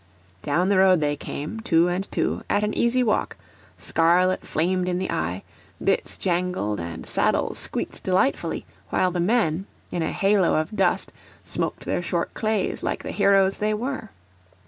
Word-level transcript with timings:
Down 0.41 0.69
the 0.69 0.79
road 0.79 0.99
they 0.99 1.15
came, 1.15 1.59
two 1.59 1.87
and 1.87 2.11
two, 2.11 2.41
at 2.49 2.63
an 2.63 2.73
easy 2.75 3.03
walk; 3.03 3.37
scarlet 3.77 4.43
flamed 4.43 4.89
in 4.89 4.97
the 4.97 5.11
eye, 5.11 5.43
bits 5.83 6.17
jingled 6.17 6.79
and 6.79 7.07
saddles 7.07 7.59
squeaked 7.59 8.01
delightfully; 8.01 8.65
while 8.89 9.11
the 9.11 9.19
men, 9.19 9.67
in 9.91 10.01
a 10.01 10.11
halo 10.11 10.55
of 10.59 10.75
dust, 10.75 11.11
smoked 11.43 11.85
their 11.85 12.01
short 12.01 12.33
clays 12.33 12.81
like 12.81 13.03
the 13.03 13.11
heroes 13.11 13.59
they 13.59 13.75
were. 13.75 14.09